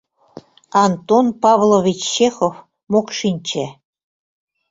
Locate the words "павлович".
1.43-1.99